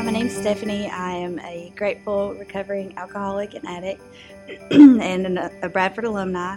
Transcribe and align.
Hi, 0.00 0.06
my 0.06 0.12
name's 0.12 0.34
Stephanie. 0.34 0.88
I 0.88 1.10
am 1.10 1.38
a 1.40 1.74
grateful 1.76 2.32
recovering 2.32 2.96
alcoholic 2.96 3.52
and 3.62 3.68
addict 3.68 4.00
and 4.70 5.38
a 5.38 5.68
Bradford 5.68 6.06
alumni. 6.06 6.56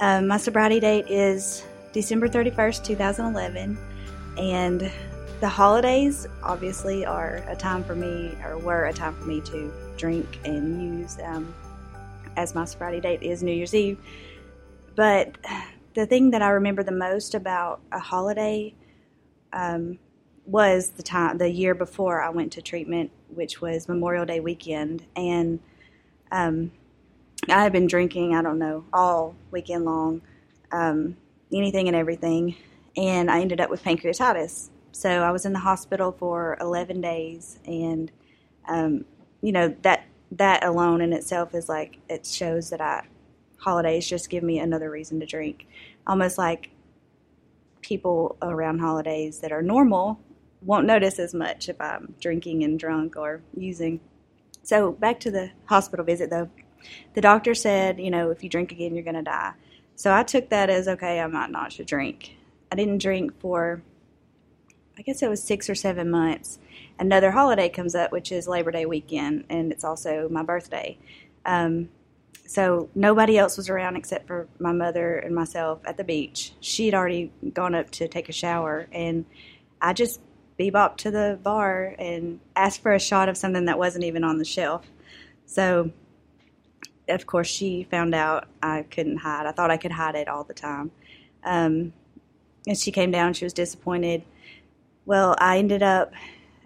Um, 0.00 0.28
my 0.28 0.38
sobriety 0.38 0.80
date 0.80 1.04
is 1.06 1.62
December 1.92 2.26
31st, 2.26 2.82
2011, 2.82 3.76
and 4.38 4.90
the 5.40 5.48
holidays 5.48 6.26
obviously 6.42 7.04
are 7.04 7.44
a 7.48 7.54
time 7.54 7.84
for 7.84 7.94
me, 7.94 8.34
or 8.42 8.56
were 8.56 8.86
a 8.86 8.94
time 8.94 9.14
for 9.14 9.26
me 9.26 9.42
to 9.42 9.70
drink 9.98 10.38
and 10.46 11.00
use, 11.00 11.18
um, 11.22 11.54
as 12.38 12.54
my 12.54 12.64
sobriety 12.64 13.00
date 13.00 13.22
is 13.22 13.42
New 13.42 13.52
Year's 13.52 13.74
Eve. 13.74 13.98
But 14.96 15.36
the 15.92 16.06
thing 16.06 16.30
that 16.30 16.40
I 16.40 16.48
remember 16.48 16.82
the 16.82 16.92
most 16.92 17.34
about 17.34 17.82
a 17.92 17.98
holiday 17.98 18.74
um, 19.52 19.98
was 20.50 20.90
the 20.90 21.02
time 21.02 21.38
the 21.38 21.48
year 21.48 21.74
before 21.74 22.20
I 22.20 22.28
went 22.30 22.52
to 22.52 22.62
treatment, 22.62 23.12
which 23.28 23.60
was 23.60 23.88
Memorial 23.88 24.26
Day 24.26 24.40
weekend, 24.40 25.06
and 25.14 25.60
um, 26.32 26.72
I 27.48 27.62
had 27.62 27.72
been 27.72 27.86
drinking. 27.86 28.34
I 28.34 28.42
don't 28.42 28.58
know 28.58 28.84
all 28.92 29.36
weekend 29.52 29.84
long, 29.84 30.22
um, 30.72 31.16
anything 31.52 31.86
and 31.86 31.96
everything, 31.96 32.56
and 32.96 33.30
I 33.30 33.40
ended 33.40 33.60
up 33.60 33.70
with 33.70 33.84
pancreatitis. 33.84 34.70
So 34.90 35.22
I 35.22 35.30
was 35.30 35.46
in 35.46 35.52
the 35.52 35.60
hospital 35.60 36.10
for 36.10 36.58
11 36.60 37.00
days, 37.00 37.60
and 37.64 38.10
um, 38.68 39.04
you 39.42 39.52
know 39.52 39.74
that 39.82 40.04
that 40.32 40.64
alone 40.64 41.00
in 41.00 41.12
itself 41.12 41.54
is 41.54 41.68
like 41.68 41.98
it 42.08 42.26
shows 42.26 42.70
that 42.70 42.80
I 42.80 43.06
holidays 43.58 44.08
just 44.08 44.30
give 44.30 44.42
me 44.42 44.58
another 44.58 44.90
reason 44.90 45.20
to 45.20 45.26
drink, 45.26 45.68
almost 46.08 46.38
like 46.38 46.70
people 47.82 48.36
around 48.42 48.80
holidays 48.80 49.38
that 49.38 49.52
are 49.52 49.62
normal 49.62 50.18
won't 50.62 50.86
notice 50.86 51.18
as 51.18 51.34
much 51.34 51.68
if 51.68 51.80
I'm 51.80 52.14
drinking 52.20 52.64
and 52.64 52.78
drunk 52.78 53.16
or 53.16 53.40
using. 53.56 54.00
So 54.62 54.92
back 54.92 55.20
to 55.20 55.30
the 55.30 55.50
hospital 55.66 56.04
visit 56.04 56.30
though, 56.30 56.50
the 57.14 57.20
doctor 57.20 57.54
said, 57.54 58.00
you 58.00 58.10
know, 58.10 58.30
if 58.30 58.42
you 58.42 58.48
drink 58.48 58.72
again, 58.72 58.94
you're 58.94 59.04
going 59.04 59.14
to 59.16 59.22
die. 59.22 59.52
So 59.96 60.14
I 60.14 60.22
took 60.22 60.48
that 60.50 60.70
as 60.70 60.88
okay, 60.88 61.20
I 61.20 61.26
might 61.26 61.50
not 61.50 61.72
should 61.72 61.86
drink. 61.86 62.36
I 62.72 62.76
didn't 62.76 62.98
drink 62.98 63.38
for, 63.40 63.82
I 64.98 65.02
guess 65.02 65.22
it 65.22 65.28
was 65.28 65.42
six 65.42 65.68
or 65.68 65.74
seven 65.74 66.10
months. 66.10 66.58
Another 66.98 67.30
holiday 67.30 67.68
comes 67.68 67.94
up, 67.94 68.12
which 68.12 68.32
is 68.32 68.46
Labor 68.46 68.70
Day 68.70 68.86
weekend, 68.86 69.44
and 69.48 69.72
it's 69.72 69.84
also 69.84 70.28
my 70.30 70.42
birthday. 70.42 70.98
Um, 71.44 71.88
so 72.46 72.88
nobody 72.94 73.38
else 73.38 73.56
was 73.56 73.68
around 73.68 73.96
except 73.96 74.26
for 74.26 74.48
my 74.58 74.72
mother 74.72 75.16
and 75.16 75.34
myself 75.34 75.80
at 75.84 75.96
the 75.96 76.04
beach. 76.04 76.52
She 76.60 76.86
had 76.86 76.94
already 76.94 77.32
gone 77.52 77.74
up 77.74 77.90
to 77.92 78.08
take 78.08 78.28
a 78.28 78.32
shower, 78.32 78.88
and 78.92 79.24
I 79.80 79.92
just 79.92 80.20
bebop 80.60 80.96
to 80.98 81.10
the 81.10 81.38
bar 81.42 81.94
and 81.98 82.38
ask 82.54 82.82
for 82.82 82.92
a 82.92 82.98
shot 82.98 83.28
of 83.28 83.36
something 83.36 83.64
that 83.64 83.78
wasn't 83.78 84.04
even 84.04 84.22
on 84.24 84.38
the 84.38 84.44
shelf. 84.44 84.86
So, 85.46 85.90
of 87.08 87.26
course, 87.26 87.48
she 87.48 87.84
found 87.84 88.14
out 88.14 88.46
I 88.62 88.82
couldn't 88.82 89.18
hide. 89.18 89.46
I 89.46 89.52
thought 89.52 89.70
I 89.70 89.78
could 89.78 89.92
hide 89.92 90.14
it 90.16 90.28
all 90.28 90.44
the 90.44 90.54
time. 90.54 90.90
Um, 91.44 91.92
and 92.66 92.76
she 92.76 92.92
came 92.92 93.10
down, 93.10 93.32
she 93.32 93.46
was 93.46 93.54
disappointed. 93.54 94.22
Well, 95.06 95.34
I 95.38 95.58
ended 95.58 95.82
up, 95.82 96.12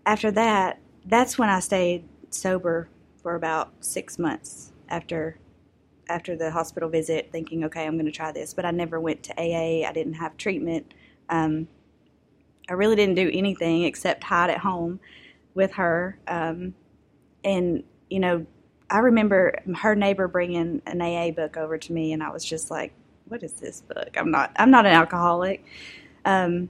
after 0.04 0.30
that, 0.32 0.80
that's 1.06 1.38
when 1.38 1.48
I 1.48 1.60
stayed 1.60 2.04
sober 2.30 2.88
for 3.22 3.36
about 3.36 3.72
six 3.80 4.18
months 4.18 4.72
after 4.88 5.38
after 6.10 6.36
the 6.36 6.50
hospital 6.50 6.90
visit 6.90 7.30
thinking 7.32 7.64
okay 7.64 7.86
i'm 7.86 7.94
going 7.94 8.04
to 8.04 8.12
try 8.12 8.30
this 8.30 8.52
but 8.52 8.66
i 8.66 8.70
never 8.70 9.00
went 9.00 9.22
to 9.22 9.32
aa 9.38 9.88
i 9.88 9.92
didn't 9.94 10.12
have 10.14 10.36
treatment 10.36 10.92
um, 11.30 11.66
I 12.68 12.74
really 12.74 12.96
didn't 12.96 13.16
do 13.16 13.30
anything 13.32 13.84
except 13.84 14.24
hide 14.24 14.50
at 14.50 14.58
home 14.58 15.00
with 15.54 15.72
her. 15.72 16.18
Um, 16.26 16.74
and, 17.44 17.84
you 18.10 18.20
know, 18.20 18.46
I 18.90 18.98
remember 18.98 19.54
her 19.76 19.94
neighbor 19.94 20.28
bringing 20.28 20.82
an 20.86 21.00
AA 21.00 21.30
book 21.30 21.56
over 21.56 21.78
to 21.78 21.92
me, 21.92 22.12
and 22.12 22.22
I 22.22 22.30
was 22.30 22.44
just 22.44 22.70
like, 22.70 22.92
"What 23.26 23.42
is 23.42 23.54
this 23.54 23.80
book? 23.80 24.16
I'm 24.16 24.30
not. 24.30 24.52
I'm 24.56 24.70
not 24.70 24.86
an 24.86 24.92
alcoholic." 24.92 25.64
Um, 26.24 26.68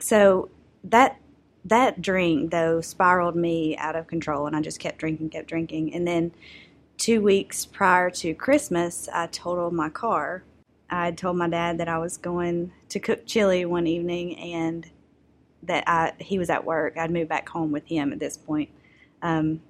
so 0.00 0.50
that 0.84 1.18
that 1.64 2.00
drink 2.00 2.50
though 2.50 2.80
spiraled 2.80 3.36
me 3.36 3.76
out 3.76 3.96
of 3.96 4.06
control, 4.06 4.46
and 4.46 4.54
I 4.56 4.60
just 4.60 4.80
kept 4.80 4.98
drinking, 4.98 5.30
kept 5.30 5.48
drinking, 5.48 5.94
and 5.94 6.06
then 6.06 6.32
two 6.96 7.20
weeks 7.20 7.66
prior 7.66 8.08
to 8.10 8.34
Christmas, 8.34 9.08
I 9.12 9.26
totaled 9.26 9.72
my 9.74 9.90
car 9.90 10.44
I 10.90 11.10
told 11.12 11.36
my 11.36 11.48
dad 11.48 11.78
that 11.78 11.88
I 11.88 11.98
was 11.98 12.16
going 12.16 12.72
to 12.90 13.00
cook 13.00 13.26
chili 13.26 13.64
one 13.64 13.86
evening 13.86 14.38
and 14.38 14.88
that 15.62 15.84
I 15.86 16.12
he 16.18 16.38
was 16.38 16.50
at 16.50 16.64
work. 16.64 16.96
I'd 16.96 17.10
moved 17.10 17.28
back 17.28 17.48
home 17.48 17.72
with 17.72 17.86
him 17.86 18.12
at 18.12 18.18
this 18.18 18.36
point. 18.36 18.70
Um, 19.22 19.60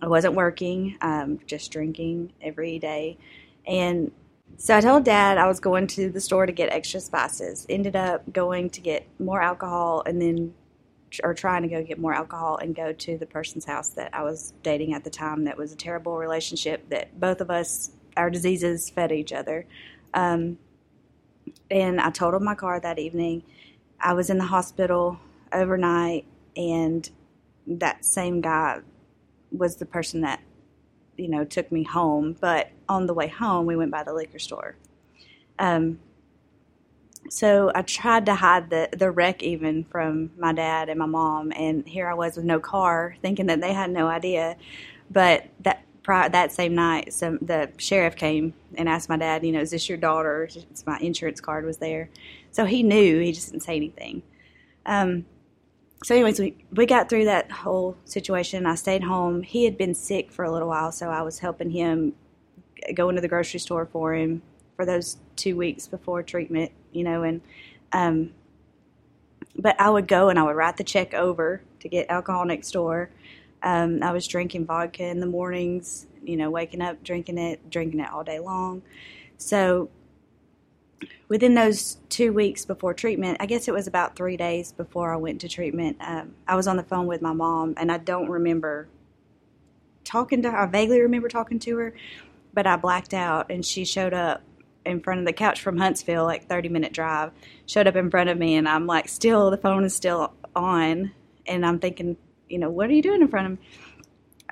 I 0.00 0.08
wasn't 0.08 0.34
working, 0.34 0.98
um, 1.00 1.40
just 1.46 1.70
drinking 1.72 2.32
every 2.40 2.78
day. 2.78 3.18
And 3.66 4.12
so 4.56 4.76
I 4.76 4.80
told 4.80 5.04
dad 5.04 5.38
I 5.38 5.46
was 5.46 5.60
going 5.60 5.86
to 5.88 6.10
the 6.10 6.20
store 6.20 6.46
to 6.46 6.52
get 6.52 6.70
extra 6.70 7.00
spices. 7.00 7.66
Ended 7.68 7.96
up 7.96 8.30
going 8.32 8.70
to 8.70 8.80
get 8.80 9.06
more 9.18 9.40
alcohol 9.40 10.02
and 10.06 10.20
then, 10.20 10.54
or 11.22 11.34
trying 11.34 11.62
to 11.62 11.68
go 11.68 11.82
get 11.82 11.98
more 11.98 12.14
alcohol 12.14 12.58
and 12.58 12.74
go 12.74 12.92
to 12.92 13.18
the 13.18 13.26
person's 13.26 13.64
house 13.64 13.88
that 13.90 14.14
I 14.14 14.22
was 14.22 14.52
dating 14.62 14.94
at 14.94 15.04
the 15.04 15.10
time 15.10 15.44
that 15.44 15.56
was 15.56 15.72
a 15.72 15.76
terrible 15.76 16.16
relationship 16.16 16.88
that 16.90 17.18
both 17.18 17.40
of 17.40 17.50
us, 17.50 17.90
our 18.16 18.30
diseases 18.30 18.90
fed 18.90 19.12
each 19.12 19.32
other. 19.32 19.66
Um, 20.16 20.58
and 21.70 22.00
I 22.00 22.10
totaled 22.10 22.42
my 22.42 22.54
car 22.56 22.80
that 22.80 22.98
evening. 22.98 23.44
I 24.00 24.14
was 24.14 24.30
in 24.30 24.38
the 24.38 24.44
hospital 24.44 25.20
overnight, 25.52 26.26
and 26.56 27.08
that 27.66 28.04
same 28.04 28.40
guy 28.40 28.80
was 29.52 29.76
the 29.76 29.86
person 29.86 30.22
that, 30.22 30.40
you 31.16 31.28
know, 31.28 31.44
took 31.44 31.70
me 31.70 31.84
home. 31.84 32.36
But 32.40 32.70
on 32.88 33.06
the 33.06 33.14
way 33.14 33.28
home, 33.28 33.66
we 33.66 33.76
went 33.76 33.90
by 33.90 34.02
the 34.02 34.14
liquor 34.14 34.38
store. 34.38 34.76
Um, 35.58 36.00
so 37.28 37.72
I 37.74 37.82
tried 37.82 38.26
to 38.26 38.34
hide 38.36 38.70
the, 38.70 38.88
the 38.96 39.10
wreck 39.10 39.42
even 39.42 39.84
from 39.84 40.30
my 40.38 40.52
dad 40.52 40.88
and 40.88 40.98
my 40.98 41.06
mom, 41.06 41.52
and 41.54 41.86
here 41.86 42.08
I 42.08 42.14
was 42.14 42.36
with 42.36 42.44
no 42.44 42.60
car, 42.60 43.16
thinking 43.20 43.46
that 43.46 43.60
they 43.60 43.72
had 43.72 43.90
no 43.90 44.06
idea. 44.08 44.56
But 45.10 45.46
that 45.60 45.84
prior, 46.06 46.28
that 46.28 46.52
same 46.52 46.72
night, 46.76 47.12
some 47.12 47.36
the 47.42 47.68
sheriff 47.78 48.14
came 48.14 48.54
and 48.76 48.88
asked 48.88 49.08
my 49.08 49.16
dad, 49.16 49.44
you 49.44 49.50
know, 49.50 49.60
is 49.60 49.72
this 49.72 49.88
your 49.88 49.98
daughter? 49.98 50.48
It's 50.54 50.86
my 50.86 50.98
insurance 51.00 51.40
card 51.40 51.66
was 51.66 51.78
there, 51.78 52.10
so 52.52 52.64
he 52.64 52.84
knew. 52.84 53.18
He 53.18 53.32
just 53.32 53.50
didn't 53.50 53.64
say 53.64 53.74
anything. 53.74 54.22
Um, 54.86 55.26
so, 56.04 56.14
anyways, 56.14 56.38
we 56.38 56.56
we 56.70 56.86
got 56.86 57.08
through 57.08 57.24
that 57.24 57.50
whole 57.50 57.96
situation. 58.04 58.66
I 58.66 58.76
stayed 58.76 59.02
home. 59.02 59.42
He 59.42 59.64
had 59.64 59.76
been 59.76 59.94
sick 59.94 60.30
for 60.30 60.44
a 60.44 60.52
little 60.52 60.68
while, 60.68 60.92
so 60.92 61.10
I 61.10 61.22
was 61.22 61.40
helping 61.40 61.70
him 61.70 62.12
go 62.94 63.08
into 63.08 63.20
the 63.20 63.28
grocery 63.28 63.58
store 63.58 63.86
for 63.86 64.14
him 64.14 64.42
for 64.76 64.86
those 64.86 65.16
two 65.34 65.56
weeks 65.56 65.88
before 65.88 66.22
treatment, 66.22 66.70
you 66.92 67.02
know, 67.02 67.24
and 67.24 67.40
um, 67.90 68.32
but 69.58 69.74
I 69.80 69.90
would 69.90 70.06
go 70.06 70.28
and 70.28 70.38
I 70.38 70.44
would 70.44 70.54
write 70.54 70.76
the 70.76 70.84
check 70.84 71.14
over 71.14 71.62
to 71.80 71.88
get 71.88 72.08
alcohol 72.08 72.44
next 72.44 72.70
door 72.70 73.10
um, 73.66 74.00
I 74.00 74.12
was 74.12 74.28
drinking 74.28 74.64
vodka 74.64 75.04
in 75.04 75.18
the 75.18 75.26
mornings, 75.26 76.06
you 76.22 76.36
know, 76.36 76.50
waking 76.50 76.80
up, 76.80 77.02
drinking 77.02 77.36
it, 77.36 77.68
drinking 77.68 77.98
it 77.98 78.08
all 78.08 78.22
day 78.22 78.38
long. 78.38 78.82
So 79.38 79.90
within 81.28 81.54
those 81.54 81.98
two 82.08 82.32
weeks 82.32 82.64
before 82.64 82.94
treatment, 82.94 83.38
I 83.40 83.46
guess 83.46 83.66
it 83.66 83.74
was 83.74 83.88
about 83.88 84.14
three 84.14 84.36
days 84.36 84.70
before 84.70 85.12
I 85.12 85.16
went 85.16 85.40
to 85.40 85.48
treatment, 85.48 85.96
um, 86.00 86.36
I 86.46 86.54
was 86.54 86.68
on 86.68 86.76
the 86.76 86.84
phone 86.84 87.08
with 87.08 87.20
my 87.20 87.32
mom, 87.32 87.74
and 87.76 87.90
I 87.90 87.98
don't 87.98 88.30
remember 88.30 88.86
talking 90.04 90.42
to 90.42 90.50
her. 90.52 90.56
I 90.56 90.66
vaguely 90.66 91.00
remember 91.00 91.28
talking 91.28 91.58
to 91.58 91.76
her, 91.78 91.94
but 92.54 92.68
I 92.68 92.76
blacked 92.76 93.14
out, 93.14 93.50
and 93.50 93.66
she 93.66 93.84
showed 93.84 94.14
up 94.14 94.42
in 94.84 95.00
front 95.00 95.18
of 95.18 95.26
the 95.26 95.32
couch 95.32 95.60
from 95.60 95.76
Huntsville, 95.76 96.22
like 96.22 96.48
30 96.48 96.68
minute 96.68 96.92
drive, 96.92 97.32
showed 97.66 97.88
up 97.88 97.96
in 97.96 98.12
front 98.12 98.30
of 98.30 98.38
me, 98.38 98.54
and 98.54 98.68
I'm 98.68 98.86
like, 98.86 99.08
still, 99.08 99.50
the 99.50 99.56
phone 99.56 99.82
is 99.82 99.96
still 99.96 100.32
on, 100.54 101.10
and 101.48 101.66
I'm 101.66 101.80
thinking, 101.80 102.16
you 102.48 102.58
know, 102.58 102.70
what 102.70 102.88
are 102.88 102.92
you 102.92 103.02
doing 103.02 103.22
in 103.22 103.28
front 103.28 103.46
of 103.46 103.52
me? 103.58 103.66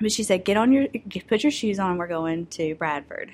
But 0.01 0.11
she 0.11 0.23
said, 0.23 0.43
get 0.43 0.57
on 0.57 0.71
your, 0.71 0.87
put 1.27 1.43
your 1.43 1.51
shoes 1.51 1.79
on. 1.79 1.97
We're 1.97 2.07
going 2.07 2.47
to 2.47 2.75
Bradford. 2.75 3.31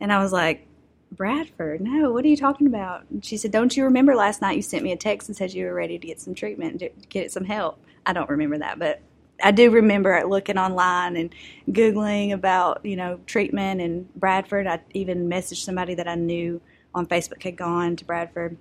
And 0.00 0.12
I 0.12 0.22
was 0.22 0.32
like, 0.32 0.66
Bradford? 1.12 1.80
No, 1.80 2.10
what 2.10 2.24
are 2.24 2.28
you 2.28 2.36
talking 2.36 2.66
about? 2.66 3.04
And 3.10 3.24
she 3.24 3.36
said, 3.36 3.50
don't 3.50 3.76
you 3.76 3.84
remember 3.84 4.14
last 4.14 4.42
night 4.42 4.56
you 4.56 4.62
sent 4.62 4.82
me 4.84 4.92
a 4.92 4.96
text 4.96 5.28
and 5.28 5.36
said 5.36 5.54
you 5.54 5.64
were 5.64 5.74
ready 5.74 5.98
to 5.98 6.06
get 6.06 6.20
some 6.20 6.34
treatment, 6.34 6.82
get 7.08 7.32
some 7.32 7.44
help? 7.44 7.78
I 8.04 8.12
don't 8.12 8.28
remember 8.28 8.58
that, 8.58 8.78
but 8.78 9.00
I 9.42 9.50
do 9.50 9.70
remember 9.70 10.22
looking 10.26 10.58
online 10.58 11.16
and 11.16 11.34
Googling 11.70 12.32
about, 12.32 12.84
you 12.84 12.96
know, 12.96 13.20
treatment 13.26 13.80
and 13.80 14.12
Bradford. 14.14 14.66
I 14.66 14.80
even 14.94 15.28
messaged 15.28 15.64
somebody 15.64 15.94
that 15.94 16.08
I 16.08 16.14
knew 16.14 16.60
on 16.94 17.06
Facebook 17.06 17.42
had 17.42 17.56
gone 17.56 17.96
to 17.96 18.04
Bradford. 18.04 18.56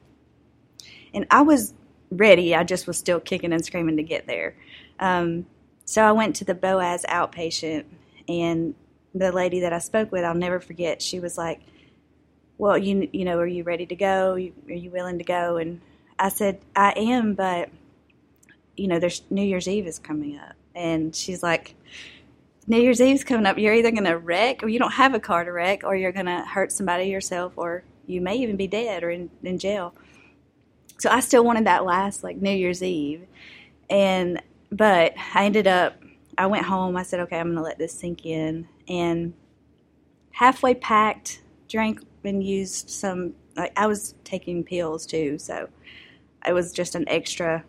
And 1.13 1.25
I 1.31 1.41
was 1.41 1.73
ready. 2.11 2.55
I 2.55 2.63
just 2.63 2.88
was 2.88 2.97
still 2.97 3.19
kicking 3.19 3.53
and 3.53 3.63
screaming 3.63 3.97
to 3.97 4.03
get 4.03 4.27
there. 4.27 4.55
Um, 5.00 5.45
so 5.86 6.03
I 6.03 6.12
went 6.12 6.36
to 6.38 6.45
the 6.45 6.56
Boaz 6.56 7.06
outpatient, 7.07 7.86
and 8.27 8.75
the 9.13 9.31
lady 9.31 9.59
that 9.62 9.74
I 9.74 9.80
spoke 9.80 10.12
with, 10.12 10.24
I'll 10.24 10.33
never 10.36 10.59
forget. 10.59 11.01
She 11.01 11.19
was 11.19 11.38
like, 11.38 11.62
"Well, 12.57 12.77
you 12.77 13.09
you 13.13 13.25
know, 13.25 13.38
are 13.39 13.47
you 13.47 13.63
ready 13.63 13.86
to 13.86 13.95
go? 13.95 14.33
Are 14.33 14.39
you 14.39 14.92
willing 14.92 15.19
to 15.19 15.24
go?" 15.24 15.57
And 15.57 15.81
I 16.18 16.30
said, 16.30 16.59
"I 16.75 16.94
am, 16.97 17.33
but 17.33 17.69
you 18.77 18.88
know, 18.88 19.00
there's 19.00 19.21
New 19.30 19.44
Year's 19.44 19.68
Eve 19.68 19.88
is 19.88 20.00
coming 20.00 20.38
up. 20.38 20.56
And 20.74 21.15
she's 21.15 21.41
like, 21.41 21.75
New 22.68 22.80
Year's 22.80 23.01
Eve's 23.01 23.24
coming 23.24 23.45
up. 23.45 23.57
You're 23.57 23.74
either 23.74 23.91
going 23.91 24.06
to 24.06 24.18
wreck 24.18 24.63
or 24.63 24.68
you 24.68 24.80
don't 24.80 24.94
have 24.94 25.13
a 25.13 25.19
car 25.19 25.44
to 25.44 25.51
wreck 25.51 25.83
or 25.83 25.95
you're 25.95 26.12
going 26.12 26.25
to 26.25 26.41
hurt 26.41 26.71
somebody 26.71 27.06
yourself 27.06 27.53
or 27.56 27.83
you 28.07 28.21
may 28.21 28.36
even 28.38 28.56
be 28.56 28.68
dead 28.68 29.03
or 29.03 29.09
in, 29.09 29.30
in 29.44 29.59
jail. 29.59 29.94
So 30.98 31.09
I 31.09 31.19
still 31.19 31.44
wanted 31.44 31.65
that 31.65 31.86
last 31.86 32.24
like 32.24 32.38
New 32.38 32.51
Year's 32.51 32.81
Eve. 32.83 33.27
And, 33.89 34.41
but 34.75 35.13
I 35.33 35.45
ended 35.45 35.68
up, 35.68 35.95
I 36.38 36.48
went 36.48 36.66
home. 36.66 36.98
I 36.98 37.04
said, 37.04 37.22
okay, 37.22 37.39
I'm 37.39 37.48
going 37.48 37.56
to 37.56 37.62
let 37.62 37.77
this 37.77 37.94
sink 37.94 38.25
in. 38.25 38.68
And 38.89 39.33
halfway 40.31 40.75
packed, 40.75 41.42
drank 41.69 42.01
and 42.25 42.44
used 42.44 42.89
some, 42.89 43.36
like 43.56 43.72
I 43.77 43.88
was 43.88 44.16
taking 44.25 44.66
pills 44.66 45.06
too. 45.06 45.38
So 45.38 45.69
it 46.45 46.51
was 46.51 46.74
just 46.74 46.94
an 46.95 47.07
extra 47.07 47.63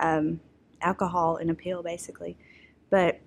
um, 0.00 0.40
alcohol 0.80 1.36
in 1.36 1.48
a 1.48 1.54
pill 1.54 1.82
basically. 1.82 2.36
But 2.90 3.20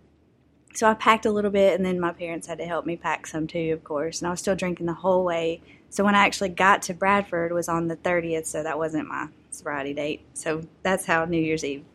so 0.74 0.90
I 0.90 0.94
packed 0.94 1.26
a 1.26 1.32
little 1.32 1.52
bit, 1.52 1.74
and 1.74 1.86
then 1.86 2.02
my 2.02 2.12
parents 2.12 2.48
had 2.48 2.58
to 2.58 2.66
help 2.66 2.86
me 2.86 2.98
pack 2.98 3.28
some 3.28 3.48
too, 3.48 3.72
of 3.72 3.86
course. 3.86 4.20
And 4.20 4.28
I 4.28 4.32
was 4.32 4.42
still 4.42 4.58
drinking 4.58 4.88
the 4.88 4.94
whole 4.94 5.24
way. 5.24 5.62
So 5.90 6.04
when 6.04 6.16
I 6.16 6.26
actually 6.26 6.50
got 6.50 6.82
to 6.84 6.94
Bradford 6.94 7.54
was 7.54 7.70
on 7.70 7.88
the 7.88 7.96
30th, 7.96 8.46
so 8.46 8.62
that 8.62 8.78
wasn't 8.78 9.08
my 9.08 9.30
sobriety 9.52 9.94
date. 9.94 10.26
So 10.34 10.64
that's 10.84 11.06
how 11.06 11.24
New 11.24 11.40
Year's 11.40 11.64
Eve 11.64 11.86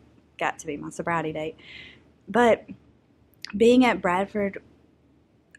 got 0.41 0.59
to 0.59 0.67
be 0.67 0.75
my 0.75 0.89
sobriety 0.89 1.31
date. 1.31 1.55
But 2.27 2.65
being 3.55 3.85
at 3.85 4.01
Bradford 4.01 4.61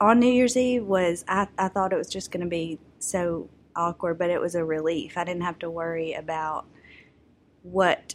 on 0.01 0.21
New 0.21 0.31
Year's 0.31 0.57
Eve 0.57 0.85
was 0.85 1.25
I, 1.27 1.49
I 1.57 1.69
thought 1.69 1.93
it 1.95 1.97
was 1.97 2.11
just 2.11 2.31
going 2.31 2.45
to 2.45 2.51
be 2.51 2.79
so 2.99 3.49
awkward, 3.75 4.19
but 4.19 4.29
it 4.29 4.41
was 4.41 4.55
a 4.55 4.65
relief. 4.65 5.17
I 5.17 5.25
didn't 5.25 5.43
have 5.43 5.59
to 5.61 5.71
worry 5.71 6.13
about 6.13 6.67
what 7.63 8.15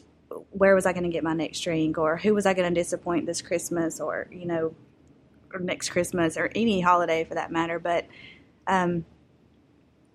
where 0.52 0.75
was 0.75 0.86
I 0.86 0.92
going 0.92 1.06
to 1.06 1.10
get 1.10 1.24
my 1.24 1.34
next 1.34 1.62
drink 1.62 1.98
or 1.98 2.18
who 2.18 2.34
was 2.34 2.46
I 2.46 2.54
going 2.54 2.72
to 2.72 2.80
disappoint 2.80 3.25
this 3.25 3.42
Christmas 3.42 4.00
or 4.00 4.28
you 4.30 4.46
know 4.46 4.75
or 5.54 5.60
next 5.60 5.90
Christmas 5.90 6.38
or 6.38 6.52
any 6.56 6.81
holiday 6.81 7.24
for 7.24 7.36
that 7.36 7.52
matter. 7.52 7.80
But, 7.80 8.06
um, 8.68 9.06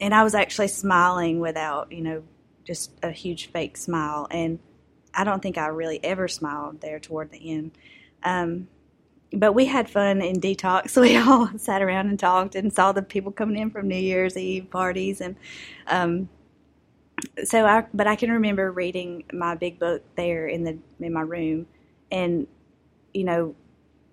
and 0.01 0.15
I 0.15 0.25
was 0.25 0.35
actually 0.35 0.69
smiling 0.69 1.41
without, 1.41 1.93
you 1.93 2.03
know, 2.03 2.23
just 2.65 2.93
a 3.03 3.11
huge 3.11 3.51
fake 3.51 3.77
smile. 3.77 4.27
And 4.31 4.59
I 5.15 5.25
don't 5.25 5.43
think 5.43 5.59
I 5.59 5.67
really 5.67 6.03
ever 6.05 6.29
smiled 6.29 6.81
there 6.81 6.99
toward 6.99 7.31
the 7.31 7.51
end. 7.51 7.73
Um, 8.23 8.69
but 9.33 9.53
we 9.55 9.67
had 9.67 9.89
fun 9.89 10.21
in 10.21 10.41
detox. 10.41 10.97
We 11.01 11.17
all 11.17 11.51
sat 11.57 11.83
around 11.83 12.09
and 12.09 12.19
talked 12.19 12.55
and 12.55 12.73
saw 12.73 12.93
the 12.93 13.03
people 13.03 13.33
coming 13.33 13.59
in 13.59 13.71
from 13.71 13.89
New 13.89 13.97
Year's 13.97 14.37
Eve 14.37 14.71
parties 14.71 15.21
and, 15.21 15.37
um, 15.87 16.29
so 17.45 17.67
I, 17.67 17.87
but 17.93 18.07
I 18.07 18.17
can 18.17 18.31
remember 18.31 18.71
reading 18.71 19.25
my 19.33 19.55
big 19.55 19.79
book 19.79 20.03
there 20.17 20.47
in 20.47 20.65
the 20.65 20.79
in 21.01 21.13
my 21.13 21.21
room, 21.23 21.67
and 22.11 22.47
you 23.13 23.25
know, 23.25 23.55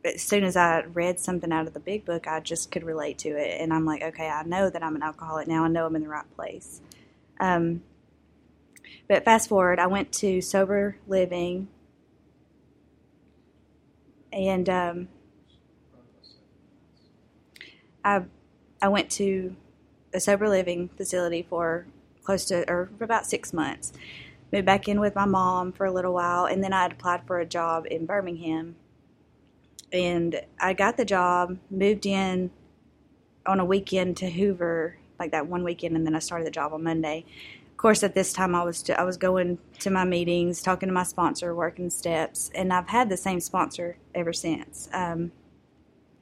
as 0.04 0.22
soon 0.22 0.44
as 0.44 0.56
I 0.56 0.82
read 0.82 1.20
something 1.20 1.52
out 1.52 1.68
of 1.68 1.74
the 1.74 1.80
big 1.80 2.06
book, 2.06 2.28
I 2.28 2.40
just 2.40 2.72
could 2.72 2.84
relate 2.84 3.18
to 3.20 3.30
it. 3.30 3.62
And 3.62 3.74
I'm 3.74 3.86
like, 3.86 4.02
okay, 4.02 4.28
I 4.28 4.44
know 4.44 4.70
that 4.70 4.84
I'm 4.84 4.96
an 4.96 5.04
alcoholic 5.04 5.48
now. 5.48 5.64
I 5.64 5.68
know 5.68 5.86
I'm 5.86 5.96
in 5.96 6.04
the 6.04 6.10
right 6.10 6.30
place. 6.36 6.82
Um, 7.40 7.82
but 9.08 9.26
fast 9.26 9.50
forward, 9.50 9.80
I 9.80 9.88
went 9.88 10.12
to 10.14 10.42
sober 10.42 10.98
living, 11.08 11.68
and 14.32 14.70
um, 14.70 15.08
I 18.04 18.24
I 18.82 18.88
went 18.88 19.10
to 19.12 19.56
a 20.14 20.20
sober 20.20 20.50
living 20.50 20.90
facility 20.98 21.46
for 21.48 21.86
close 22.24 22.46
to 22.46 22.70
or 22.70 22.90
for 22.98 23.04
about 23.04 23.26
six 23.26 23.54
months. 23.54 23.94
Moved 24.52 24.66
back 24.66 24.88
in 24.88 25.00
with 25.00 25.14
my 25.14 25.26
mom 25.26 25.72
for 25.72 25.86
a 25.86 25.92
little 25.92 26.14
while, 26.14 26.46
and 26.46 26.64
then 26.64 26.74
I 26.74 26.84
had 26.84 26.94
applied 26.94 27.28
for 27.28 27.40
a 27.40 27.46
job 27.46 27.86
in 27.90 28.06
Birmingham 28.06 28.76
and 29.92 30.42
I 30.60 30.74
got 30.74 30.98
the 30.98 31.06
job, 31.06 31.58
moved 31.70 32.06
in 32.06 32.52
on 33.46 33.60
a 33.60 33.66
weekend 33.66 34.18
to 34.18 34.30
Hoover, 34.30 34.98
like 35.20 35.32
that 35.32 35.48
one 35.48 35.64
weekend, 35.64 35.96
and 35.96 36.06
then 36.06 36.16
I 36.16 36.20
started 36.20 36.46
the 36.46 36.52
job 36.52 36.74
on 36.74 36.84
Monday. 36.84 37.26
Course, 37.80 38.04
at 38.04 38.14
this 38.14 38.34
time, 38.34 38.56
I 38.56 38.64
was 38.66 38.84
to, 38.84 39.00
I 39.00 39.06
was 39.06 39.16
going 39.16 39.58
to 39.80 39.90
my 39.90 40.04
meetings, 40.04 40.62
talking 40.62 40.88
to 40.90 40.94
my 40.94 41.04
sponsor, 41.04 41.56
working 41.56 41.90
steps, 41.90 42.52
and 42.54 42.74
I've 42.74 42.90
had 42.90 43.08
the 43.08 43.16
same 43.16 43.40
sponsor 43.40 43.96
ever 44.14 44.34
since, 44.34 44.90
um, 44.92 45.32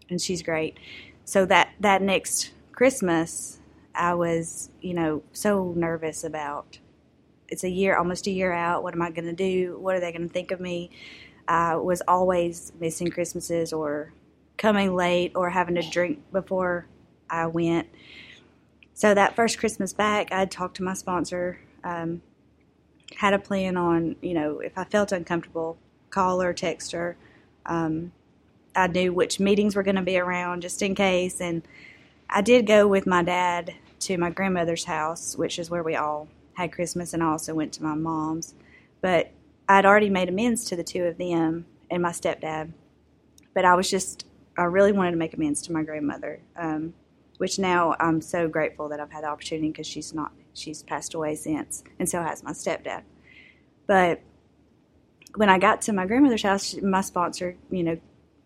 and 0.08 0.22
she's 0.22 0.44
great. 0.44 0.78
So 1.26 1.48
that 1.48 1.70
that 1.80 2.04
next 2.04 2.52
Christmas, 2.74 3.58
I 3.96 4.14
was 4.14 4.70
you 4.82 4.94
know 4.94 5.24
so 5.34 5.74
nervous 5.76 6.24
about. 6.24 6.78
It's 7.48 7.64
a 7.64 7.72
year, 7.72 7.98
almost 7.98 8.28
a 8.28 8.32
year 8.32 8.54
out. 8.54 8.84
What 8.84 8.94
am 8.94 9.02
I 9.02 9.10
going 9.10 9.26
to 9.26 9.34
do? 9.34 9.80
What 9.80 9.96
are 9.96 10.00
they 10.00 10.12
going 10.12 10.28
to 10.28 10.32
think 10.32 10.52
of 10.52 10.60
me? 10.60 10.92
I 11.48 11.76
was 11.76 12.04
always 12.08 12.72
missing 12.80 13.10
Christmases 13.10 13.74
or 13.74 14.14
coming 14.58 14.94
late 14.94 15.32
or 15.34 15.50
having 15.50 15.74
to 15.74 15.82
drink 15.82 16.22
before 16.32 16.86
I 17.32 17.48
went. 17.48 17.88
So 18.98 19.14
that 19.14 19.36
first 19.36 19.60
Christmas 19.60 19.94
back, 19.94 20.32
I 20.32 20.46
talked 20.46 20.78
to 20.78 20.84
my 20.84 20.96
sponsor, 20.96 21.60
um, 21.84 22.24
had 23.16 23.36
a 23.36 23.38
plan 23.38 23.78
on, 23.78 24.16
you 24.24 24.34
know, 24.34 24.60
if 24.60 24.76
I 24.76 24.86
felt 24.86 25.12
uncomfortable, 25.12 25.78
call 26.10 26.42
or 26.42 26.52
text 26.52 26.94
her. 26.94 27.16
Um, 27.68 28.12
I 28.76 28.88
knew 28.88 29.14
which 29.14 29.40
meetings 29.40 29.76
were 29.76 29.84
going 29.84 29.98
to 29.98 30.02
be 30.02 30.18
around 30.18 30.64
just 30.64 30.82
in 30.82 30.96
case. 30.96 31.40
And 31.40 31.62
I 32.28 32.42
did 32.42 32.66
go 32.66 32.88
with 32.88 33.06
my 33.06 33.22
dad 33.22 33.76
to 34.00 34.18
my 34.18 34.32
grandmother's 34.32 34.86
house, 34.86 35.38
which 35.38 35.60
is 35.60 35.70
where 35.70 35.84
we 35.84 35.96
all 35.96 36.28
had 36.56 36.72
Christmas, 36.72 37.14
and 37.14 37.22
I 37.22 37.28
also 37.28 37.54
went 37.54 37.74
to 37.74 37.84
my 37.84 37.94
mom's. 37.94 38.56
But 39.02 39.30
I'd 39.70 39.86
already 39.86 40.10
made 40.10 40.28
amends 40.28 40.66
to 40.66 40.76
the 40.76 40.84
two 40.84 41.04
of 41.04 41.20
them 41.20 41.68
and 41.92 42.02
my 42.02 42.14
stepdad, 42.14 42.72
but 43.54 43.64
I 43.64 43.76
was 43.76 43.92
just 43.92 44.26
I 44.58 44.64
really 44.64 44.92
wanted 44.92 45.12
to 45.12 45.18
make 45.18 45.36
amends 45.36 45.62
to 45.62 45.72
my 45.72 45.84
grandmother, 45.84 46.40
um, 46.56 46.96
which 47.38 47.60
now 47.60 47.96
I'm 48.00 48.22
so 48.22 48.48
grateful 48.48 48.90
that 48.90 49.00
I've 49.00 49.12
had 49.12 49.24
the 49.24 49.28
opportunity 49.28 49.70
because 49.70 49.88
she's 49.88 50.14
not 50.14 50.32
she's 50.54 50.84
passed 50.84 51.14
away 51.14 51.36
since, 51.36 51.84
and 52.00 52.10
so 52.10 52.22
has 52.22 52.44
my 52.44 52.52
stepdad. 52.52 53.04
But 53.86 54.22
when 55.36 55.50
I 55.50 55.60
got 55.60 55.82
to 55.84 55.94
my 55.94 56.06
grandmother's 56.06 56.44
house, 56.44 56.76
my 56.82 57.02
sponsor, 57.02 57.56
you 57.70 57.84
know, 57.84 57.98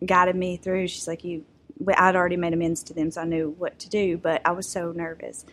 guided 0.06 0.36
me 0.36 0.58
through. 0.58 0.88
She's 0.88 1.08
like, 1.08 1.24
"You, 1.24 1.46
I'd 1.96 2.16
already 2.16 2.38
made 2.38 2.54
amends 2.54 2.84
to 2.84 2.94
them, 2.94 3.12
so 3.12 3.22
I 3.22 3.26
knew 3.26 3.56
what 3.58 3.80
to 3.80 3.90
do." 3.90 4.18
But 4.18 4.42
I 4.46 4.52
was 4.52 4.68
so 4.68 4.92
nervous. 4.92 5.46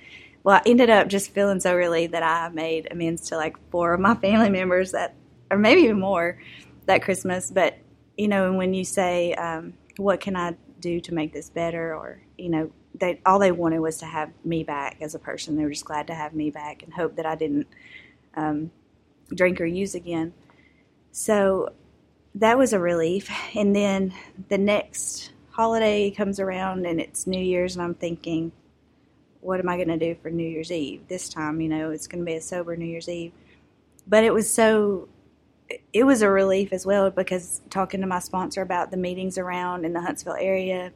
Well, 0.42 0.56
I 0.56 0.62
ended 0.68 0.90
up 0.90 1.08
just 1.08 1.30
feeling 1.30 1.60
so 1.60 1.74
relieved 1.74 2.14
that 2.14 2.22
I 2.22 2.48
made 2.48 2.88
amends 2.90 3.28
to 3.28 3.36
like 3.36 3.56
four 3.70 3.94
of 3.94 4.00
my 4.00 4.14
family 4.14 4.50
members 4.50 4.92
that 4.92 5.14
or 5.50 5.58
maybe 5.58 5.82
even 5.82 6.00
more 6.00 6.38
that 6.86 7.02
Christmas. 7.02 7.50
But 7.50 7.78
you 8.16 8.28
know, 8.28 8.52
when 8.52 8.74
you 8.74 8.84
say, 8.84 9.34
um, 9.34 9.74
"What 9.96 10.20
can 10.20 10.36
I 10.36 10.56
do 10.80 11.00
to 11.00 11.14
make 11.14 11.32
this 11.32 11.50
better?" 11.50 11.94
or 11.94 12.20
you 12.36 12.48
know, 12.50 12.70
they 12.98 13.20
all 13.24 13.38
they 13.38 13.52
wanted 13.52 13.80
was 13.80 13.98
to 13.98 14.06
have 14.06 14.30
me 14.44 14.64
back 14.64 14.98
as 15.00 15.14
a 15.14 15.18
person. 15.18 15.56
They 15.56 15.64
were 15.64 15.70
just 15.70 15.84
glad 15.84 16.06
to 16.08 16.14
have 16.14 16.34
me 16.34 16.50
back 16.50 16.82
and 16.82 16.92
hope 16.92 17.16
that 17.16 17.26
I 17.26 17.34
didn't 17.34 17.66
um, 18.34 18.70
drink 19.34 19.60
or 19.60 19.66
use 19.66 19.94
again. 19.94 20.32
So 21.12 21.72
that 22.34 22.58
was 22.58 22.72
a 22.72 22.78
relief. 22.78 23.30
And 23.54 23.74
then 23.74 24.14
the 24.48 24.58
next 24.58 25.32
holiday 25.50 26.10
comes 26.10 26.38
around 26.40 26.86
and 26.86 27.00
it's 27.00 27.26
New 27.26 27.40
Year's, 27.40 27.76
and 27.76 27.82
I'm 27.82 27.94
thinking, 27.94 28.52
what 29.40 29.60
am 29.60 29.68
I 29.68 29.76
going 29.76 29.88
to 29.88 29.98
do 29.98 30.16
for 30.20 30.30
New 30.30 30.46
Year's 30.46 30.70
Eve 30.70 31.02
this 31.08 31.28
time? 31.28 31.60
You 31.60 31.68
know, 31.68 31.90
it's 31.90 32.06
going 32.06 32.24
to 32.24 32.26
be 32.26 32.36
a 32.36 32.40
sober 32.40 32.76
New 32.76 32.86
Year's 32.86 33.08
Eve. 33.08 33.32
But 34.06 34.24
it 34.24 34.32
was 34.32 34.50
so 34.50 35.08
it 35.92 36.04
was 36.04 36.22
a 36.22 36.30
relief 36.30 36.72
as 36.72 36.86
well 36.86 37.10
because 37.10 37.60
talking 37.70 38.00
to 38.00 38.06
my 38.06 38.20
sponsor 38.20 38.62
about 38.62 38.90
the 38.90 38.96
meetings 38.96 39.36
around 39.36 39.84
in 39.84 39.92
the 39.92 40.00
Huntsville 40.00 40.36
area, 40.38 40.92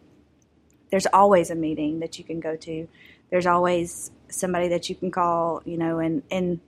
there's 0.92 1.06
always 1.06 1.50
a 1.50 1.54
meeting 1.54 2.00
that 2.00 2.18
you 2.18 2.24
can 2.24 2.38
go 2.38 2.54
to. 2.54 2.86
There's 3.30 3.46
always 3.46 4.10
somebody 4.28 4.68
that 4.68 4.90
you 4.90 4.94
can 4.94 5.10
call, 5.10 5.62
you 5.64 5.78
know, 5.78 5.98
and, 5.98 6.22
and 6.30 6.60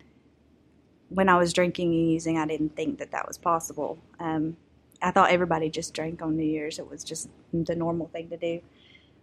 when 1.10 1.28
I 1.28 1.36
was 1.36 1.52
drinking 1.52 1.92
and 1.92 2.10
using, 2.10 2.38
I 2.38 2.46
didn't 2.46 2.74
think 2.74 2.98
that 3.00 3.10
that 3.12 3.28
was 3.28 3.36
possible. 3.36 3.98
Um, 4.18 4.56
I 5.02 5.10
thought 5.10 5.30
everybody 5.30 5.68
just 5.68 5.92
drank 5.92 6.22
on 6.22 6.38
New 6.38 6.44
Year's. 6.46 6.78
It 6.78 6.90
was 6.90 7.04
just 7.04 7.28
the 7.52 7.76
normal 7.76 8.08
thing 8.08 8.30
to 8.30 8.38
do. 8.38 8.62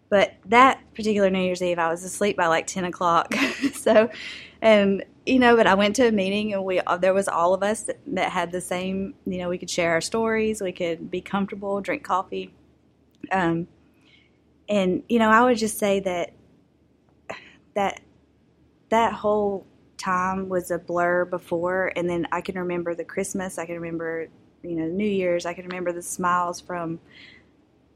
But 0.10 0.36
that 0.46 0.80
particular 0.94 1.32
New 1.32 1.42
Year's 1.42 1.64
Eve, 1.64 1.80
I 1.80 1.90
was 1.90 2.04
asleep 2.04 2.38
by 2.38 2.46
like 2.46 2.68
10 2.68 2.86
o'clock. 2.86 3.34
so, 3.74 4.08
and 4.62 5.04
you 5.26 5.40
know, 5.40 5.56
but 5.56 5.66
I 5.66 5.74
went 5.74 5.96
to 5.96 6.10
a 6.10 6.12
meeting 6.12 6.54
and 6.54 6.64
we 6.64 6.80
uh, 6.80 6.98
there 6.98 7.16
was 7.16 7.28
all 7.28 7.56
of 7.56 7.64
us 7.64 7.84
that, 7.84 7.98
that, 8.06 8.32
had 8.32 8.52
the 8.52 8.62
same. 8.62 9.16
You 9.26 9.40
know, 9.40 9.50
we 9.50 9.58
could 9.58 9.70
share 9.70 9.94
our 9.94 10.02
stories, 10.02 10.62
we 10.62 10.74
could 10.74 11.10
be 11.10 11.22
comfortable, 11.22 11.82
drink 11.82 12.04
coffee, 12.04 12.54
um, 13.32 13.68
and 14.70 15.04
you 15.10 15.20
know, 15.20 15.30
I 15.30 15.44
would 15.44 15.58
just 15.58 15.78
say 15.78 16.00
that 16.02 16.34
that 17.74 18.02
that 18.90 19.14
whole 19.14 19.66
time 19.98 20.50
was 20.50 20.72
a 20.72 20.80
blur 20.80 21.26
before, 21.26 21.92
and 21.96 22.10
then 22.10 22.28
I 22.32 22.42
can 22.42 22.58
remember 22.58 22.96
the 22.96 23.06
Christmas, 23.06 23.58
I 23.58 23.66
can 23.66 23.76
remember 23.76 24.28
you 24.64 24.76
know 24.76 24.86
New 24.86 25.08
Year's, 25.08 25.46
I 25.46 25.54
can 25.54 25.66
remember 25.66 25.92
the 25.92 26.02
smiles 26.02 26.62
from 26.62 27.00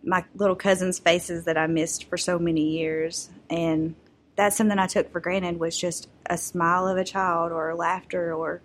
my 0.04 0.24
little 0.36 0.56
cousins' 0.56 1.00
faces 1.00 1.46
that 1.46 1.58
I 1.58 1.68
missed 1.68 2.06
for 2.06 2.18
so 2.18 2.38
many 2.38 2.78
years, 2.78 3.30
and 3.50 3.96
that's 4.36 4.58
something 4.58 4.78
I 4.78 4.88
took 4.88 5.12
for 5.12 5.20
granted 5.20 5.60
was 5.60 5.78
just 5.78 6.10
a 6.30 6.38
smile 6.38 6.88
of 6.88 6.98
a 6.98 7.04
child 7.04 7.52
or 7.52 7.74
laughter 7.74 8.34
or 8.34 8.62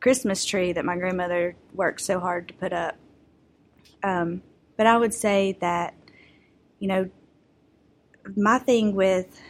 Christmas 0.00 0.44
tree 0.44 0.72
that 0.72 0.84
my 0.84 0.96
grandmother 0.96 1.56
worked 1.72 2.00
so 2.00 2.20
hard 2.20 2.48
to 2.48 2.54
put 2.54 2.72
up. 2.72 2.96
Um, 4.02 4.42
but 4.76 4.86
I 4.86 4.96
would 4.96 5.14
say 5.14 5.56
that, 5.60 5.94
you 6.78 6.88
know, 6.88 7.10
my 8.36 8.58
thing 8.58 8.94
with 8.94 9.40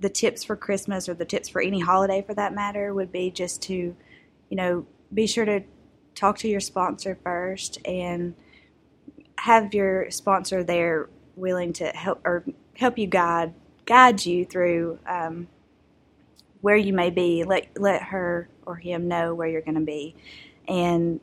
the 0.00 0.08
tips 0.08 0.42
for 0.44 0.56
Christmas 0.56 1.08
or 1.08 1.14
the 1.14 1.24
tips 1.24 1.48
for 1.48 1.60
any 1.60 1.80
holiday 1.80 2.22
for 2.22 2.34
that 2.34 2.54
matter 2.54 2.94
would 2.94 3.12
be 3.12 3.30
just 3.30 3.62
to, 3.62 3.74
you 3.74 4.56
know, 4.56 4.86
be 5.12 5.26
sure 5.26 5.44
to 5.44 5.62
talk 6.14 6.38
to 6.38 6.48
your 6.48 6.60
sponsor 6.60 7.18
first 7.22 7.78
and 7.86 8.34
have 9.38 9.74
your 9.74 10.10
sponsor 10.10 10.62
there 10.62 11.08
willing 11.36 11.72
to 11.72 11.86
help 11.88 12.20
or 12.24 12.44
help 12.76 12.98
you 12.98 13.06
guide 13.06 13.54
guide 13.86 14.24
you 14.24 14.44
through 14.44 14.98
um, 15.06 15.48
where 16.60 16.76
you 16.76 16.92
may 16.92 17.10
be. 17.10 17.44
Let 17.44 17.68
let 17.80 18.02
her 18.02 18.48
or 18.66 18.76
him 18.76 19.08
know 19.08 19.34
where 19.34 19.48
you're 19.48 19.62
going 19.62 19.74
to 19.74 19.80
be, 19.80 20.14
and 20.68 21.20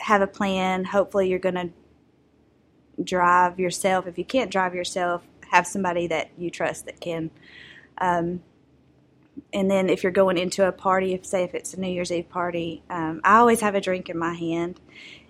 have 0.00 0.22
a 0.22 0.26
plan. 0.26 0.84
Hopefully, 0.84 1.28
you're 1.28 1.38
going 1.38 1.54
to 1.54 1.70
drive 3.02 3.58
yourself. 3.58 4.06
If 4.06 4.18
you 4.18 4.24
can't 4.24 4.50
drive 4.50 4.74
yourself, 4.74 5.26
have 5.52 5.66
somebody 5.66 6.06
that 6.08 6.30
you 6.36 6.50
trust 6.50 6.86
that 6.86 7.00
can. 7.00 7.30
Um, 7.98 8.42
and 9.52 9.70
then 9.70 9.88
if 9.88 10.02
you're 10.02 10.12
going 10.12 10.38
into 10.38 10.66
a 10.66 10.72
party, 10.72 11.14
if 11.14 11.24
say 11.24 11.44
if 11.44 11.54
it's 11.54 11.74
a 11.74 11.80
New 11.80 11.88
Year's 11.88 12.10
Eve 12.10 12.28
party, 12.28 12.82
um, 12.90 13.20
I 13.22 13.36
always 13.38 13.60
have 13.60 13.74
a 13.74 13.80
drink 13.80 14.08
in 14.08 14.18
my 14.18 14.34
hand. 14.34 14.80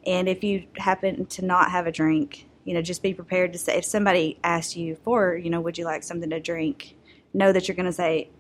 And 0.07 0.29
if 0.29 0.43
you 0.43 0.64
happen 0.76 1.26
to 1.26 1.45
not 1.45 1.71
have 1.71 1.87
a 1.87 1.93
drink, 1.93 2.47
you 2.64 2.75
know, 2.75 2.83
just 2.83 3.02
be 3.02 3.14
prepared 3.14 3.52
to 3.52 3.59
say 3.59 3.79
if 3.79 3.85
somebody 3.85 4.38
asks 4.43 4.76
you 4.76 4.97
for, 5.05 5.37
you 5.37 5.50
know, 5.50 5.61
would 5.61 5.76
you 5.79 5.85
like 5.85 6.02
something 6.02 6.31
to 6.31 6.41
drink? 6.41 6.97
Know 7.35 7.52
that 7.52 7.67
you're 7.69 7.76
going 7.76 7.87
to 7.87 7.93
say, 7.93 8.31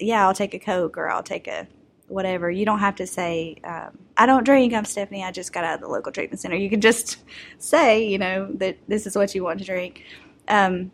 yeah, 0.00 0.26
I'll 0.26 0.34
take 0.34 0.54
a 0.54 0.58
Coke 0.58 0.96
or 0.96 1.10
I'll 1.10 1.22
take 1.22 1.48
a 1.48 1.66
whatever. 2.08 2.50
You 2.50 2.64
don't 2.64 2.80
have 2.80 2.96
to 2.96 3.06
say, 3.06 3.56
um, 3.64 3.98
I 4.16 4.26
don't 4.26 4.44
drink. 4.44 4.74
I'm 4.74 4.84
Stephanie. 4.84 5.24
I 5.24 5.32
just 5.32 5.52
got 5.52 5.64
out 5.64 5.76
of 5.76 5.80
the 5.80 5.88
local 5.88 6.12
treatment 6.12 6.40
center. 6.40 6.56
You 6.56 6.70
can 6.70 6.80
just 6.80 7.18
say, 7.58 8.06
you 8.06 8.18
know, 8.18 8.48
that 8.54 8.78
this 8.86 9.06
is 9.06 9.16
what 9.16 9.34
you 9.34 9.42
want 9.42 9.58
to 9.60 9.64
drink. 9.64 10.04
Um, 10.48 10.92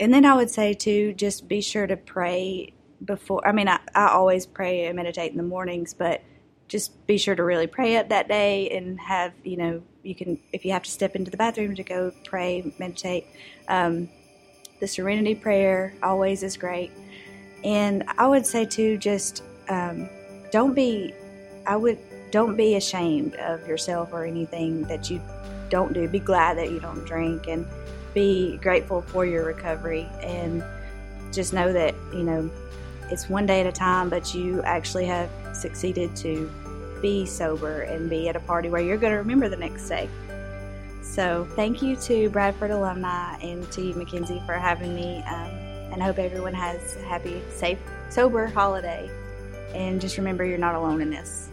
and 0.00 0.12
then 0.12 0.24
I 0.24 0.34
would 0.34 0.50
say 0.50 0.74
too, 0.74 1.14
just 1.14 1.48
be 1.48 1.60
sure 1.60 1.86
to 1.86 1.96
pray 1.96 2.72
before. 3.04 3.46
I 3.46 3.52
mean, 3.52 3.68
I, 3.68 3.80
I 3.94 4.08
always 4.08 4.46
pray 4.46 4.86
and 4.86 4.96
meditate 4.96 5.30
in 5.30 5.36
the 5.36 5.42
mornings, 5.42 5.94
but 5.94 6.22
just 6.68 7.06
be 7.06 7.18
sure 7.18 7.34
to 7.34 7.44
really 7.44 7.66
pray 7.66 7.96
up 7.96 8.08
that 8.08 8.28
day 8.28 8.70
and 8.70 8.98
have, 9.00 9.32
you 9.44 9.56
know, 9.56 9.82
you 10.02 10.14
can, 10.14 10.40
if 10.52 10.64
you 10.64 10.72
have 10.72 10.82
to 10.82 10.90
step 10.90 11.14
into 11.14 11.30
the 11.30 11.36
bathroom 11.36 11.74
to 11.74 11.82
go 11.82 12.12
pray, 12.24 12.72
meditate, 12.78 13.26
um, 13.68 14.08
the 14.80 14.88
serenity 14.88 15.34
prayer 15.34 15.94
always 16.02 16.42
is 16.42 16.56
great. 16.56 16.90
And 17.62 18.04
I 18.18 18.26
would 18.26 18.46
say 18.46 18.64
too, 18.64 18.98
just 18.98 19.42
um, 19.68 20.08
don't 20.50 20.74
be, 20.74 21.14
I 21.66 21.76
would, 21.76 21.98
don't 22.30 22.56
be 22.56 22.76
ashamed 22.76 23.36
of 23.36 23.66
yourself 23.68 24.12
or 24.12 24.24
anything 24.24 24.82
that 24.84 25.10
you 25.10 25.20
don't 25.70 25.92
do. 25.92 26.08
Be 26.08 26.18
glad 26.18 26.58
that 26.58 26.70
you 26.70 26.80
don't 26.80 27.04
drink 27.04 27.46
and 27.46 27.66
be 28.14 28.58
grateful 28.58 29.02
for 29.02 29.26
your 29.26 29.44
recovery 29.44 30.08
and 30.22 30.64
just 31.32 31.52
know 31.52 31.72
that, 31.72 31.94
you 32.12 32.22
know, 32.22 32.50
it's 33.10 33.28
one 33.28 33.44
day 33.44 33.60
at 33.60 33.66
a 33.66 33.72
time, 33.72 34.08
but 34.08 34.34
you 34.34 34.62
actually 34.62 35.04
have 35.06 35.28
succeeded 35.52 36.14
to 36.16 36.50
be 37.02 37.26
sober 37.26 37.82
and 37.82 38.08
be 38.08 38.28
at 38.28 38.36
a 38.36 38.40
party 38.40 38.70
where 38.70 38.80
you're 38.80 38.96
going 38.96 39.12
to 39.12 39.18
remember 39.18 39.48
the 39.48 39.56
next 39.56 39.88
day. 39.88 40.08
So, 41.02 41.46
thank 41.54 41.82
you 41.82 41.96
to 41.96 42.30
Bradford 42.30 42.70
alumni 42.70 43.36
and 43.40 43.70
to 43.72 43.82
you, 43.82 43.94
Mackenzie, 43.94 44.42
for 44.46 44.54
having 44.54 44.94
me. 44.94 45.22
Um, 45.28 45.50
and 45.92 46.02
I 46.02 46.06
hope 46.06 46.18
everyone 46.18 46.54
has 46.54 46.96
a 46.96 47.02
happy, 47.02 47.42
safe, 47.50 47.78
sober 48.10 48.46
holiday. 48.46 49.10
And 49.74 50.00
just 50.00 50.16
remember, 50.16 50.44
you're 50.44 50.58
not 50.58 50.74
alone 50.74 51.00
in 51.02 51.10
this. 51.10 51.50